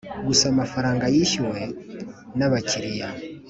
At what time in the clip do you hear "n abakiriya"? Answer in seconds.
2.37-3.09